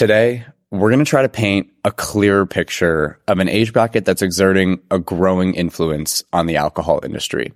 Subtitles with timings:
[0.00, 4.22] Today, we're going to try to paint a clearer picture of an age bracket that's
[4.22, 7.52] exerting a growing influence on the alcohol industry.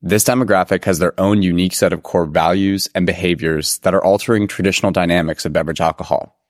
[0.00, 4.48] This demographic has their own unique set of core values and behaviors that are altering
[4.48, 6.40] traditional dynamics of beverage alcohol.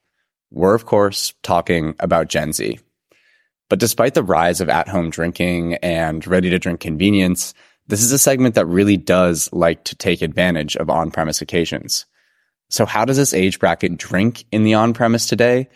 [0.52, 2.78] We're, of course, talking about Gen Z.
[3.68, 7.54] But despite the rise of at home drinking and ready to drink convenience,
[7.88, 12.06] this is a segment that really does like to take advantage of on premise occasions.
[12.72, 15.68] So how does this age bracket drink in the on premise today?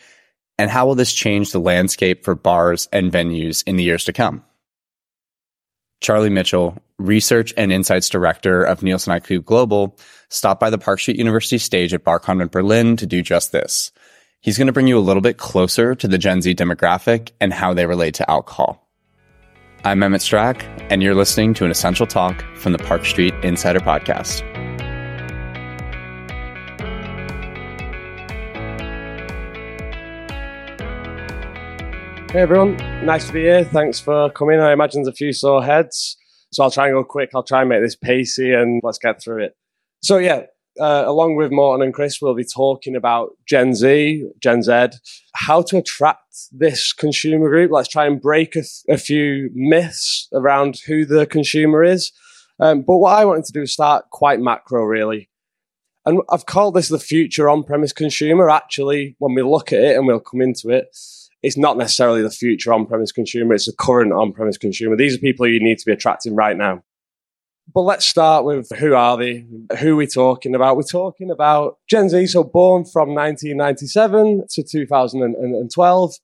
[0.56, 4.14] And how will this change the landscape for bars and venues in the years to
[4.14, 4.42] come?
[6.00, 9.98] Charlie Mitchell, Research and Insights Director of Nielsen IQ Global,
[10.30, 13.92] stopped by the Park Street University stage at BarCon in Berlin to do just this.
[14.40, 17.52] He's going to bring you a little bit closer to the Gen Z demographic and
[17.52, 18.88] how they relate to alcohol.
[19.84, 23.80] I'm Emmett Strack, and you're listening to an essential talk from the Park Street Insider
[23.80, 24.42] Podcast.
[32.32, 33.64] Hey everyone, nice to be here.
[33.64, 34.58] Thanks for coming.
[34.58, 36.16] I imagine there's a few sore heads,
[36.52, 37.30] so I'll try and go quick.
[37.34, 39.56] I'll try and make this pacey and let's get through it.
[40.02, 40.42] So, yeah,
[40.78, 44.88] uh, along with Morten and Chris, we'll be talking about Gen Z, Gen Z,
[45.34, 47.70] how to attract this consumer group.
[47.70, 52.10] Let's try and break a, th- a few myths around who the consumer is.
[52.58, 55.30] Um, but what I wanted to do is start quite macro, really.
[56.04, 58.50] And I've called this the future on premise consumer.
[58.50, 60.88] Actually, when we look at it and we'll come into it,
[61.46, 64.96] it's not necessarily the future on-premise consumer; it's the current on-premise consumer.
[64.96, 66.82] These are people you need to be attracting right now.
[67.72, 69.46] But let's start with who are they?
[69.78, 70.76] Who are we talking about?
[70.76, 76.14] We're talking about Gen Z, so born from 1997 to 2012.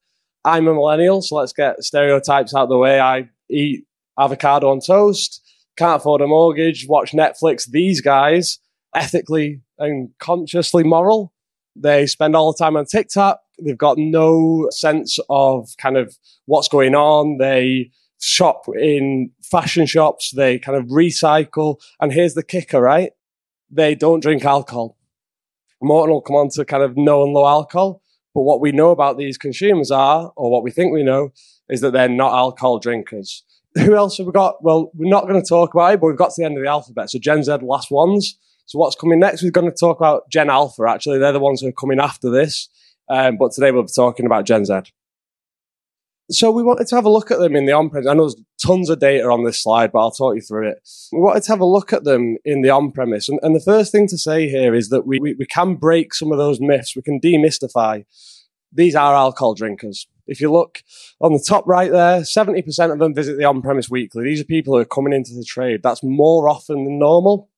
[0.45, 2.99] I'm a millennial, so let's get stereotypes out of the way.
[2.99, 3.85] I eat
[4.19, 5.41] avocado on toast,
[5.77, 7.65] can't afford a mortgage, watch Netflix.
[7.69, 8.59] These guys,
[8.93, 11.32] ethically and consciously moral,
[11.75, 13.39] they spend all the time on TikTok.
[13.63, 17.37] They've got no sense of kind of what's going on.
[17.37, 20.31] They shop in fashion shops.
[20.31, 21.79] They kind of recycle.
[21.99, 23.11] And here's the kicker, right?
[23.69, 24.97] They don't drink alcohol.
[25.81, 28.01] Morten will come on to kind of no and low alcohol.
[28.33, 31.31] But what we know about these consumers are, or what we think we know,
[31.69, 33.43] is that they're not alcohol drinkers.
[33.75, 34.63] Who else have we got?
[34.63, 36.63] Well, we're not going to talk about it, but we've got to the end of
[36.63, 37.09] the alphabet.
[37.09, 38.37] So Gen Z, last ones.
[38.65, 39.43] So what's coming next?
[39.43, 40.83] We're going to talk about Gen Alpha.
[40.87, 42.69] Actually, they're the ones who are coming after this.
[43.09, 44.81] Um, but today we'll be talking about Gen Z.
[46.31, 48.07] So we wanted to have a look at them in the on-premise.
[48.07, 50.77] I know there's tons of data on this slide, but I'll talk you through it.
[51.11, 53.27] We wanted to have a look at them in the on-premise.
[53.27, 56.13] And, and the first thing to say here is that we, we, we can break
[56.13, 56.95] some of those myths.
[56.95, 58.05] We can demystify.
[58.71, 60.07] These are alcohol drinkers.
[60.25, 60.81] If you look
[61.19, 64.23] on the top right there, 70% of them visit the on-premise weekly.
[64.23, 65.83] These are people who are coming into the trade.
[65.83, 67.49] That's more often than normal.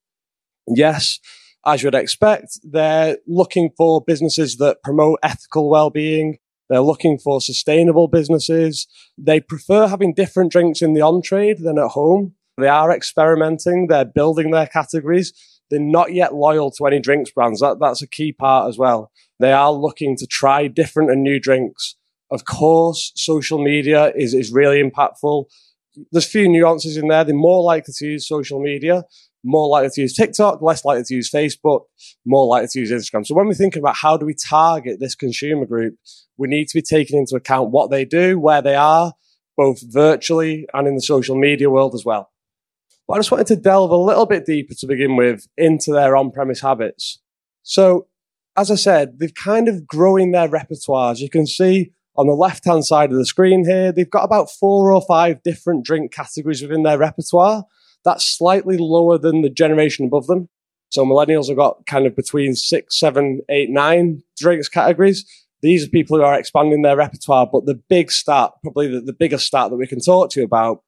[0.67, 1.19] Yes,
[1.65, 6.37] as you would expect, they're looking for businesses that promote ethical well-being.
[6.69, 8.87] They're looking for sustainable businesses.
[9.17, 12.33] They prefer having different drinks in the on-trade than at home.
[12.57, 13.87] They are experimenting.
[13.87, 15.33] They're building their categories.
[15.69, 17.59] They're not yet loyal to any drinks brands.
[17.59, 19.11] That, that's a key part as well.
[19.39, 21.95] They are looking to try different and new drinks.
[22.31, 25.45] Of course, social media is, is really impactful.
[26.11, 27.23] There's few nuances in there.
[27.23, 29.03] They're more likely to use social media,
[29.45, 31.83] more likely to use TikTok, less likely to use Facebook,
[32.25, 33.25] more likely to use Instagram.
[33.25, 35.95] So when we're thinking about how do we target this consumer group,
[36.37, 39.13] we need to be taking into account what they do, where they are,
[39.55, 42.31] both virtually and in the social media world as well.
[43.07, 46.17] But I just wanted to delve a little bit deeper to begin with into their
[46.17, 47.19] on-premise habits.
[47.61, 48.07] So
[48.57, 51.19] as I said, they've kind of growing their repertoires.
[51.19, 54.49] You can see on the left hand side of the screen here, they've got about
[54.49, 57.65] four or five different drink categories within their repertoire.
[58.05, 60.47] That's slightly lower than the generation above them.
[60.89, 65.25] So millennials have got kind of between six, seven, eight, nine drinks categories.
[65.61, 67.49] These are people who are expanding their repertoire.
[67.51, 70.45] But the big stat, probably the, the biggest stat that we can talk to you
[70.45, 70.83] about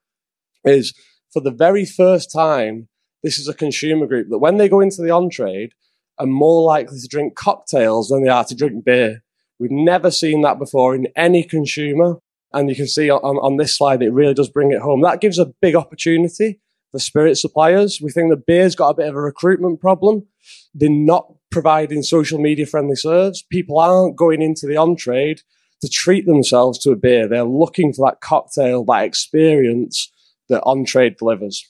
[0.63, 0.93] is
[1.33, 2.87] for the very first time,
[3.23, 5.71] this is a consumer group that when they go into the on trade
[6.19, 9.23] are more likely to drink cocktails than they are to drink beer.
[9.59, 12.17] We've never seen that before in any consumer.
[12.53, 15.01] And you can see on, on this slide, it really does bring it home.
[15.01, 16.61] That gives a big opportunity
[16.91, 17.99] for spirit suppliers.
[18.01, 20.27] We think that beer's got a bit of a recruitment problem.
[20.73, 23.43] They're not providing social media friendly serves.
[23.43, 25.41] People aren't going into the on trade
[25.81, 27.27] to treat themselves to a beer.
[27.27, 30.11] They're looking for that cocktail, that experience
[30.49, 31.65] that on trade delivers.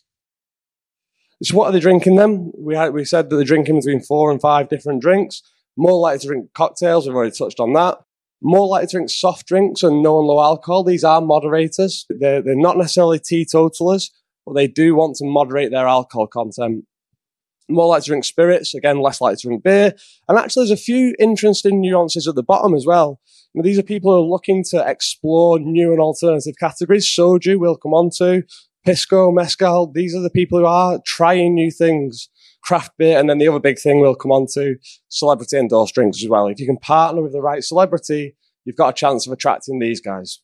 [1.44, 2.52] So what are they drinking then?
[2.58, 5.42] We, had, we said that they're drinking between four and five different drinks.
[5.75, 7.06] More likely to drink cocktails.
[7.06, 8.00] We've already touched on that.
[8.42, 10.84] More likely to drink soft drinks and no and low alcohol.
[10.84, 12.06] These are moderators.
[12.10, 14.12] They're, they're not necessarily teetotalers
[14.48, 16.86] but they do want to moderate their alcohol content.
[17.70, 19.94] more likely to drink spirits, again, less likely to drink beer.
[20.30, 23.20] And actually, there's a few interesting nuances at the bottom as well.
[23.54, 27.06] These are people who are looking to explore new and alternative categories.
[27.06, 28.44] Soju, we'll come on to.
[28.86, 32.30] Pisco, Mezcal, these are the people who are trying new things.
[32.64, 34.76] Craft beer, and then the other big thing we'll come on to
[35.10, 36.48] celebrity endorsed drinks as well.
[36.48, 40.00] If you can partner with the right celebrity, you've got a chance of attracting these
[40.00, 40.40] guys.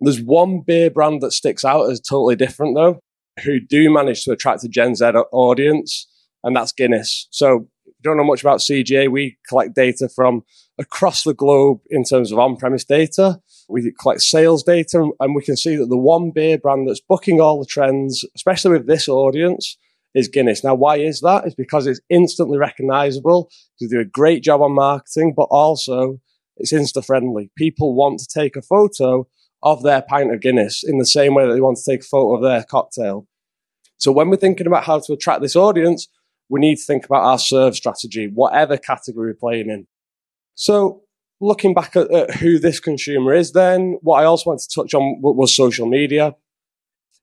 [0.00, 3.00] There's one beer brand that sticks out as totally different though,
[3.44, 6.06] who do manage to attract a Gen Z audience,
[6.42, 7.28] and that's Guinness.
[7.30, 7.68] So
[8.02, 10.42] don't know much about CGA, we collect data from
[10.78, 13.40] across the globe in terms of on-premise data.
[13.68, 17.40] We collect sales data and we can see that the one beer brand that's booking
[17.40, 19.76] all the trends, especially with this audience,
[20.14, 20.64] is Guinness.
[20.64, 21.44] Now, why is that?
[21.44, 23.50] It's because it's instantly recognizable.
[23.80, 26.20] They do a great job on marketing, but also
[26.56, 27.50] it's insta friendly.
[27.56, 29.28] People want to take a photo
[29.62, 32.06] of their pint of Guinness in the same way that they want to take a
[32.06, 33.26] photo of their cocktail.
[33.98, 36.08] So when we're thinking about how to attract this audience,
[36.48, 39.86] we need to think about our serve strategy, whatever category we're playing in.
[40.54, 41.02] So
[41.40, 44.94] looking back at, at who this consumer is, then what I also want to touch
[44.94, 46.34] on was social media.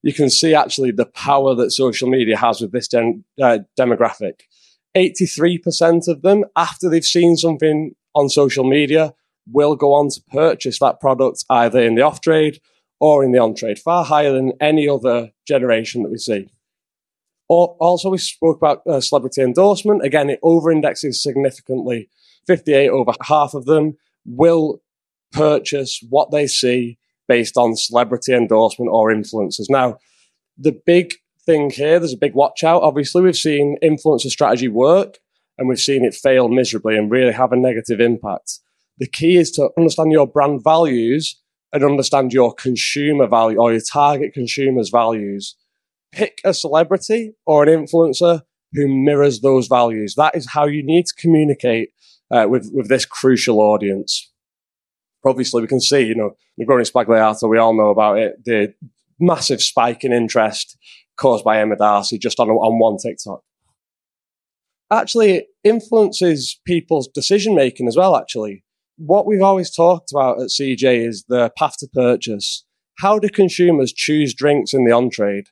[0.03, 4.41] You can see actually the power that social media has with this den, uh, demographic.
[4.95, 9.13] 83% of them, after they've seen something on social media,
[9.51, 12.59] will go on to purchase that product either in the off trade
[12.99, 16.49] or in the on trade, far higher than any other generation that we see.
[17.47, 20.03] Also, we spoke about uh, celebrity endorsement.
[20.03, 22.09] Again, it over indexes significantly.
[22.45, 24.81] 58 over half of them will
[25.31, 26.97] purchase what they see
[27.27, 29.69] based on celebrity endorsement or influencers.
[29.69, 29.97] Now,
[30.57, 31.15] the big
[31.45, 32.81] thing here, there's a big watch out.
[32.83, 35.19] Obviously, we've seen influencer strategy work
[35.57, 38.59] and we've seen it fail miserably and really have a negative impact.
[38.99, 41.39] The key is to understand your brand values
[41.71, 45.55] and understand your consumer value or your target consumer's values.
[46.11, 48.41] Pick a celebrity or an influencer
[48.73, 50.15] who mirrors those values.
[50.15, 51.89] That is how you need to communicate
[52.31, 54.31] uh, with, with this crucial audience.
[55.25, 58.73] Obviously, we can see, you know, Negroni Sbagliato, we all know about it, the
[59.19, 60.77] massive spike in interest
[61.17, 63.41] caused by Emma D'Arcy just on, on one TikTok.
[64.91, 68.63] Actually, it influences people's decision making as well, actually
[68.97, 72.65] what we've always talked about at CGA is the path to purchase.
[72.99, 75.49] How do consumers choose drinks in the on trade?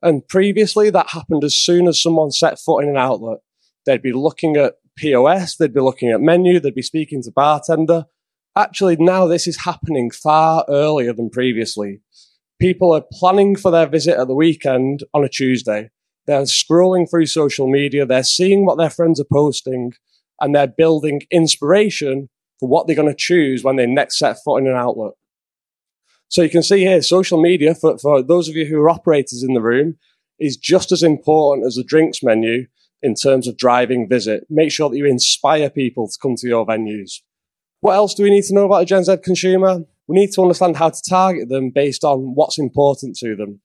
[0.00, 3.38] And previously, that happened as soon as someone set foot in an outlet.
[3.84, 8.04] They'd be looking at POS, they'd be looking at menu, they'd be speaking to bartender.
[8.56, 12.00] Actually, now this is happening far earlier than previously.
[12.60, 15.90] People are planning for their visit at the weekend on a Tuesday.
[16.26, 19.94] They're scrolling through social media, they're seeing what their friends are posting,
[20.40, 22.28] and they're building inspiration
[22.64, 25.12] for what they're going to choose when they next set foot in an outlet.
[26.28, 29.42] So you can see here, social media, for, for those of you who are operators
[29.42, 29.98] in the room,
[30.38, 32.66] is just as important as the drinks menu
[33.02, 34.46] in terms of driving visit.
[34.48, 37.20] Make sure that you inspire people to come to your venues.
[37.80, 39.80] What else do we need to know about a Gen Z consumer?
[40.06, 43.60] We need to understand how to target them based on what's important to them.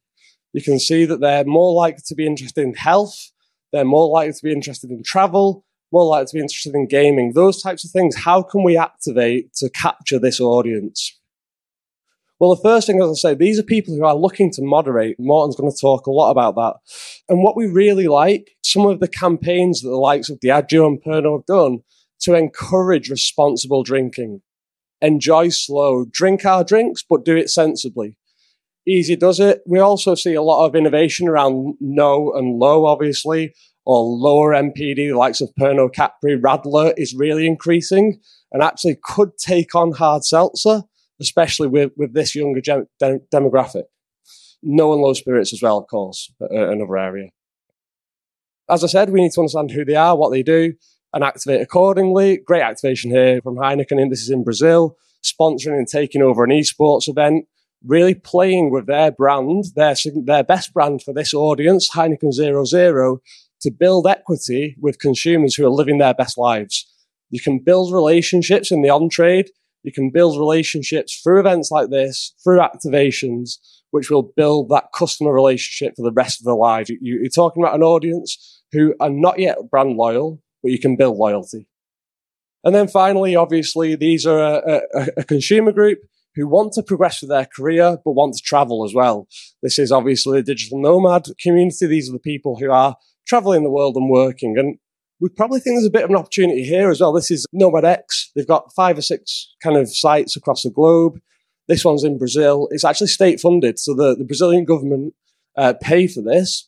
[0.52, 3.31] You can see that they're more likely to be interested in health,
[3.72, 7.34] they're more likely to be interested in travel, more likely to be interested in gaming,
[7.34, 8.16] those types of things.
[8.16, 11.18] How can we activate to capture this audience?
[12.40, 15.18] Well, the first thing, as I say, these are people who are looking to moderate.
[15.20, 16.76] Morten's going to talk a lot about that.
[17.28, 21.04] And what we really like, some of the campaigns that the likes of Diageo and
[21.04, 21.80] Pernod have done
[22.22, 24.42] to encourage responsible drinking.
[25.02, 28.16] Enjoy slow, drink our drinks, but do it sensibly.
[28.88, 29.62] Easy does it.
[29.68, 33.54] We also see a lot of innovation around no and low, obviously
[33.90, 38.19] or lower MPD, the likes of Pernod Capri, Radler is really increasing
[38.52, 40.84] and actually could take on hard seltzer,
[41.19, 42.86] especially with, with this younger de-
[43.34, 43.86] demographic.
[44.62, 47.30] No and low spirits as well, of course, uh, another area.
[48.69, 50.74] As I said, we need to understand who they are, what they do,
[51.12, 52.38] and activate accordingly.
[52.46, 57.08] Great activation here from Heineken, this is in Brazil, sponsoring and taking over an esports
[57.08, 57.48] event,
[57.84, 63.22] really playing with their brand, their, their best brand for this audience, Heineken 00,
[63.61, 66.85] to build equity with consumers who are living their best lives.
[67.30, 69.49] You can build relationships in the on trade.
[69.83, 73.57] You can build relationships through events like this, through activations,
[73.92, 76.89] which will build that customer relationship for the rest of their lives.
[76.89, 80.95] You, are talking about an audience who are not yet brand loyal, but you can
[80.95, 81.68] build loyalty.
[82.63, 85.99] And then finally, obviously, these are a, a, a consumer group
[86.35, 89.28] who want to progress with their career, but want to travel as well.
[89.63, 91.87] This is obviously a digital nomad community.
[91.87, 92.95] These are the people who are
[93.30, 94.57] traveling the world and working.
[94.57, 94.78] And
[95.21, 97.14] we probably think there's a bit of an opportunity here as well.
[97.14, 98.31] This is Nomad X.
[98.36, 101.19] They've got five or six kind of sites across the globe.
[101.68, 102.68] This one's in Brazil.
[102.71, 103.78] It's actually state funded.
[103.78, 105.14] So the, the Brazilian government
[105.56, 106.68] uh, pay for this.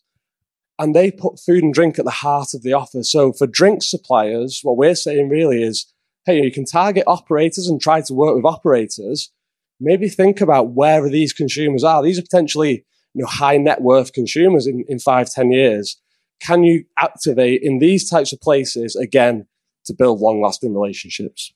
[0.82, 3.04] and they put food and drink at the heart of the offer.
[3.04, 5.86] So for drink suppliers, what we're saying really is,
[6.26, 9.32] hey, you can target operators and try to work with operators.
[9.80, 12.02] Maybe think about where these consumers are.
[12.02, 16.02] These are potentially you know, high net worth consumers in, in five, ten years.
[16.42, 19.46] Can you activate in these types of places again
[19.86, 21.54] to build long lasting relationships?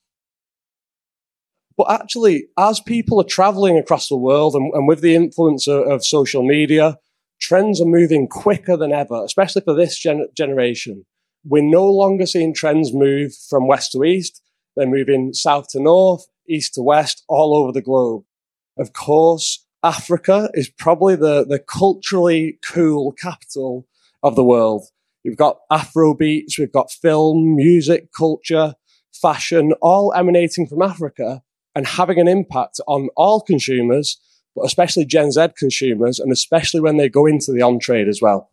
[1.76, 5.86] But actually, as people are traveling across the world and, and with the influence of,
[5.86, 6.98] of, social media,
[7.38, 11.04] trends are moving quicker than ever, especially for this gen- generation.
[11.44, 14.42] We're no longer seeing trends move from west to east.
[14.74, 18.24] They're moving south to north, east to west, all over the globe.
[18.78, 23.86] Of course, Africa is probably the, the culturally cool capital
[24.26, 24.84] of the world.
[25.24, 28.74] We've got Afro beats, we've got film, music, culture,
[29.12, 31.42] fashion, all emanating from Africa
[31.74, 34.20] and having an impact on all consumers,
[34.54, 38.20] but especially Gen Z consumers, and especially when they go into the on trade as
[38.20, 38.50] well.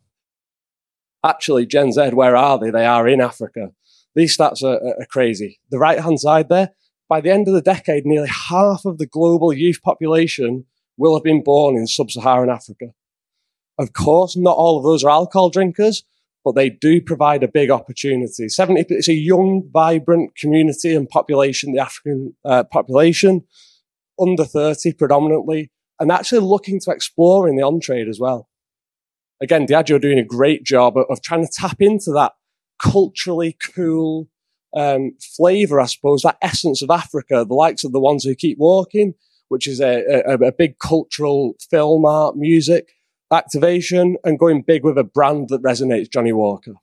[1.24, 2.70] Actually, Gen Z, where are they?
[2.70, 3.72] They are in Africa.
[4.16, 5.60] These stats are, are crazy.
[5.72, 6.72] The right hand side there,
[7.10, 10.66] by the end of the decade, nearly half of the global youth population
[10.98, 12.88] will have been born in sub Saharan Africa.
[13.80, 16.04] Of course, not all of those are alcohol drinkers,
[16.44, 18.50] but they do provide a big opportunity.
[18.50, 23.44] 70, it's a young, vibrant community and population, the African uh, population,
[24.20, 28.50] under 30 predominantly, and actually looking to explore in the on trade as well.
[29.42, 32.34] Again, Diageo are doing a great job of, of trying to tap into that
[32.82, 34.28] culturally cool
[34.76, 38.58] um, flavor, I suppose, that essence of Africa, the likes of the ones who keep
[38.58, 39.14] walking,
[39.48, 42.94] which is a, a, a big cultural film art, music
[43.34, 46.74] activation and going big with a brand that resonates Johnnie Walker.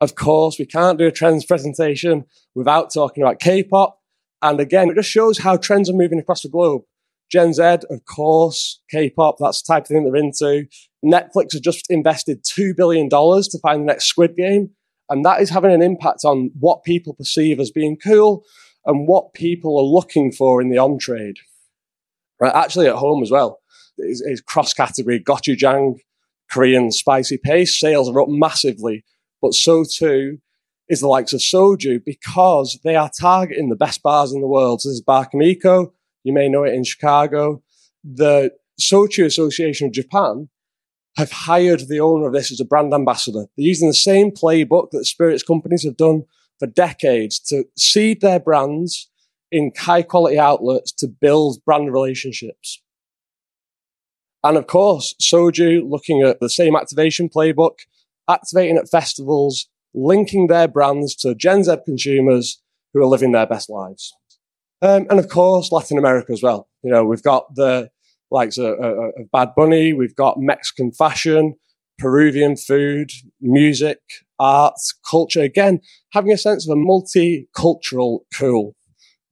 [0.00, 3.98] Of course, we can't do a trends presentation without talking about K-pop.
[4.42, 6.82] And again, it just shows how trends are moving across the globe.
[7.30, 10.66] Gen Z, of course, K-pop, that's the type of thing they're into.
[11.04, 14.70] Netflix has just invested $2 billion to find the next Squid Game.
[15.10, 18.44] And that is having an impact on what people perceive as being cool
[18.86, 21.36] and what people are looking for in the on trade.
[22.40, 22.54] Right?
[22.54, 23.59] Actually at home as well
[24.02, 25.98] is, is cross category gochujang,
[26.50, 27.78] Korean spicy paste.
[27.78, 29.04] Sales are up massively,
[29.40, 30.38] but so too
[30.88, 34.82] is the likes of soju because they are targeting the best bars in the world.
[34.82, 35.92] So this is Bar Kumiko.
[36.24, 37.62] You may know it in Chicago.
[38.02, 40.48] The Soju Association of Japan
[41.16, 43.46] have hired the owner of this as a brand ambassador.
[43.56, 46.24] They're using the same playbook that spirits companies have done
[46.58, 49.08] for decades to seed their brands
[49.50, 52.82] in high quality outlets to build brand relationships.
[54.42, 57.80] And of course, Soju looking at the same activation playbook,
[58.28, 63.68] activating at festivals, linking their brands to Gen Z consumers who are living their best
[63.68, 64.14] lives.
[64.82, 66.68] Um, and of course, Latin America as well.
[66.82, 67.90] You know, we've got the
[68.30, 71.56] likes of, of Bad Bunny, we've got Mexican fashion,
[71.98, 73.98] Peruvian food, music,
[74.38, 75.42] arts, culture.
[75.42, 75.80] Again,
[76.12, 78.74] having a sense of a multicultural cool.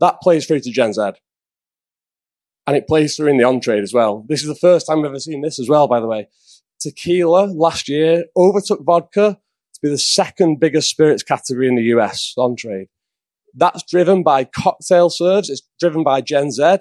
[0.01, 1.13] That plays through to Gen Z
[2.69, 4.27] and it plays through in the on trade as well.
[4.29, 6.29] This is the first time I've ever seen this as well, by the way.
[6.79, 9.39] Tequila last year overtook vodka
[9.73, 12.89] to be the second biggest spirits category in the US on trade.
[13.55, 15.49] That's driven by cocktail serves.
[15.49, 16.81] It's driven by Gen Z.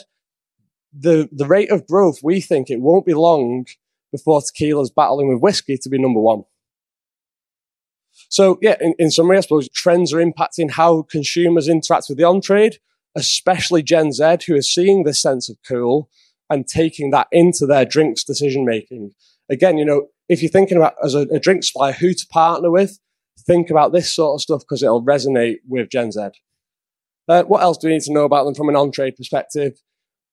[0.92, 3.66] The, the rate of growth, we think it won't be long
[4.12, 6.44] before tequila's battling with whiskey to be number one.
[8.28, 12.26] So yeah, in, in summary, I suppose trends are impacting how consumers interact with the
[12.26, 12.80] on trade
[13.16, 16.10] especially Gen Z, who are seeing this sense of cool
[16.50, 19.12] and taking that into their drinks decision making.
[19.50, 22.70] Again, you know, if you're thinking about as a, a drink supplier who to partner
[22.72, 23.00] with,
[23.46, 26.30] think about this sort of stuff because it'll resonate with Gen Z.
[27.30, 29.74] Uh, what else do we need to know about them from an on-trade perspective?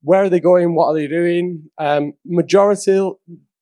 [0.02, 0.75] Where are they going?
[0.75, 1.71] What are they doing?
[1.78, 3.19] Um, majority, on,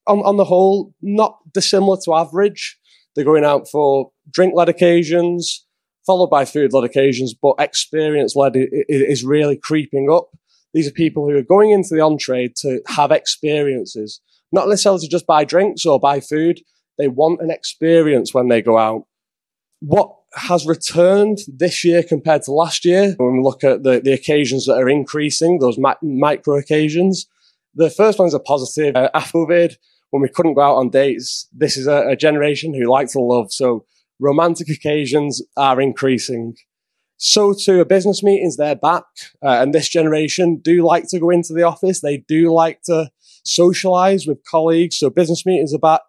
[0.06, 2.78] on the whole, not dissimilar to average.
[3.14, 5.66] They're going out for drink-led occasions,
[6.06, 10.28] followed by food led occasions, but experience led is really creeping up.
[10.74, 14.20] These are people who are going into the on trade to have experiences,
[14.52, 16.60] not necessarily to just buy drinks or buy food.
[16.98, 19.04] They want an experience when they go out.
[19.80, 24.12] What has returned this year compared to last year, when we look at the, the
[24.12, 27.26] occasions that are increasing, those mi- micro occasions,
[27.74, 28.96] the first one's a positive.
[28.96, 29.76] Uh, after COVID,
[30.10, 33.20] when we couldn't go out on dates, this is a, a generation who like to
[33.20, 33.52] love.
[33.52, 33.84] So
[34.22, 36.54] romantic occasions are increasing.
[37.16, 39.04] So too are business meetings, they're back.
[39.42, 42.00] Uh, and this generation do like to go into the office.
[42.00, 43.10] They do like to
[43.44, 44.98] socialize with colleagues.
[44.98, 46.02] So business meetings are back.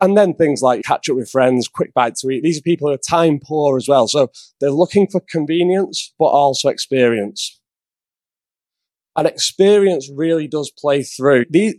[0.00, 2.42] And then things like catch up with friends, quick bite to eat.
[2.42, 4.06] These are people who are time poor as well.
[4.06, 7.60] So they're looking for convenience, but also experience.
[9.16, 11.46] And experience really does play through.
[11.50, 11.74] These,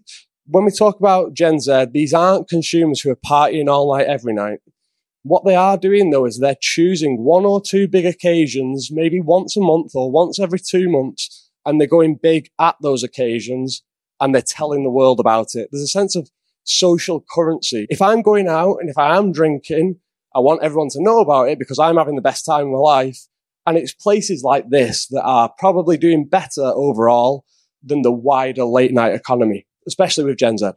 [0.47, 4.33] when we talk about Gen Z, these aren't consumers who are partying all night every
[4.33, 4.59] night.
[5.29, 9.55] What they are doing though is they're choosing one or two big occasions, maybe once
[9.55, 13.83] a month or once every two months, and they're going big at those occasions
[14.19, 15.69] and they're telling the world about it.
[15.71, 16.31] There's a sense of
[16.63, 17.85] social currency.
[17.91, 19.99] If I'm going out and if I am drinking,
[20.33, 22.79] I want everyone to know about it because I'm having the best time of my
[22.79, 23.27] life.
[23.67, 27.45] And it's places like this that are probably doing better overall
[27.83, 30.71] than the wider late night economy, especially with Gen Z.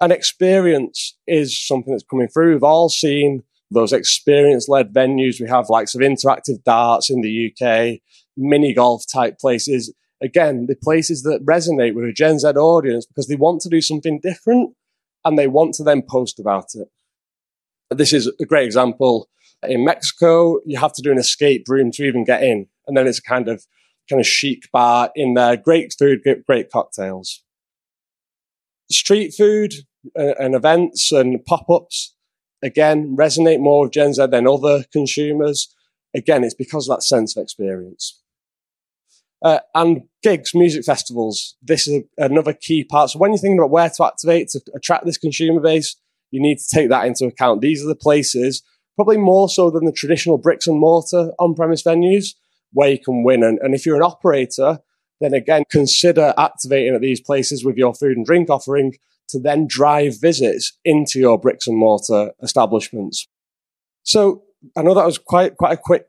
[0.00, 2.52] And experience is something that's coming through.
[2.52, 5.40] We've all seen those experience led venues.
[5.40, 8.00] We have likes of interactive darts in the UK,
[8.36, 9.92] mini golf type places.
[10.22, 13.80] Again, the places that resonate with a Gen Z audience because they want to do
[13.80, 14.74] something different
[15.24, 16.88] and they want to then post about it.
[17.90, 19.28] This is a great example.
[19.62, 22.66] In Mexico, you have to do an escape room to even get in.
[22.86, 23.64] And then it's a kind of,
[24.08, 25.56] kind of chic bar in there.
[25.56, 27.42] Great food, great cocktails.
[28.90, 29.72] Street food
[30.18, 32.14] uh, and events and pop-ups,
[32.62, 35.74] again, resonate more with Gen Z than other consumers.
[36.14, 38.20] Again, it's because of that sense of experience.
[39.42, 43.10] Uh, and gigs, music festivals, this is a, another key part.
[43.10, 45.96] So when you're thinking about where to activate to attract this consumer base,
[46.30, 47.60] you need to take that into account.
[47.60, 48.62] These are the places,
[48.96, 52.34] probably more so than the traditional bricks and mortar on-premise venues,
[52.72, 53.42] where you can win.
[53.44, 54.78] And, and if you're an operator,
[55.20, 58.94] then again, consider activating at these places with your food and drink offering
[59.28, 63.26] to then drive visits into your bricks and mortar establishments.
[64.02, 64.42] So
[64.76, 66.06] I know that was quite, quite a quick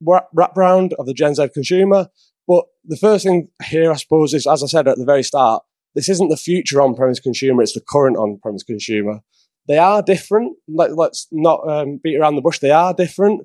[0.00, 2.08] wrap round of the Gen Z consumer.
[2.46, 5.62] But the first thing here, I suppose, is as I said at the very start,
[5.94, 9.20] this isn't the future on-premise consumer; it's the current on-premise consumer.
[9.66, 10.56] They are different.
[10.68, 12.58] Let, us not um, beat around the bush.
[12.58, 13.42] They are different.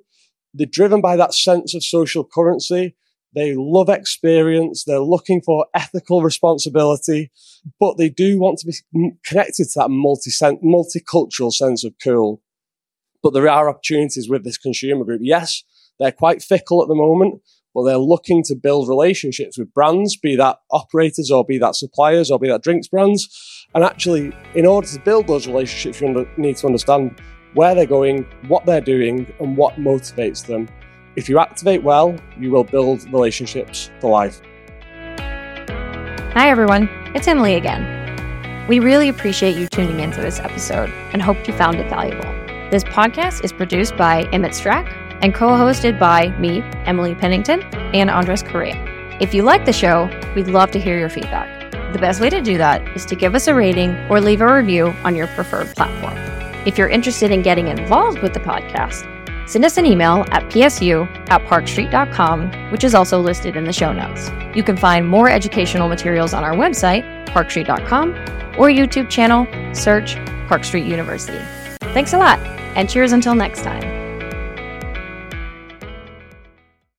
[0.54, 2.96] They're driven by that sense of social currency.
[3.36, 4.84] They love experience.
[4.84, 7.32] They're looking for ethical responsibility,
[7.80, 12.42] but they do want to be connected to that multi multicultural sense of cool.
[13.22, 15.22] But there are opportunities with this consumer group.
[15.24, 15.64] Yes,
[16.00, 17.42] they're quite fickle at the moment,
[17.76, 22.32] but they're looking to build relationships with brands, be that operators or be that suppliers
[22.32, 23.68] or be that drinks brands.
[23.76, 27.22] And actually, in order to build those relationships, you need to understand
[27.54, 30.68] where they're going, what they're doing, and what motivates them.
[31.20, 34.42] If you activate well, you will build relationships for life.
[36.34, 36.88] Hi, everyone.
[37.14, 38.66] It's Emily again.
[38.70, 42.32] We really appreciate you tuning into this episode and hope you found it valuable.
[42.72, 44.88] This podcast is produced by Emmett Strack
[45.22, 48.78] and co hosted by me, Emily Pennington, and Andres Correa.
[49.20, 51.74] If you like the show, we'd love to hear your feedback.
[51.92, 54.56] The best way to do that is to give us a rating or leave a
[54.56, 56.16] review on your preferred platform.
[56.66, 59.19] If you're interested in getting involved with the podcast,
[59.50, 63.92] send us an email at psu at parkstreet.com, which is also listed in the show
[63.92, 64.30] notes.
[64.56, 68.12] You can find more educational materials on our website, parkstreet.com,
[68.58, 70.16] or YouTube channel, search
[70.48, 71.44] Park Street University.
[71.94, 72.40] Thanks a lot,
[72.76, 73.99] and cheers until next time.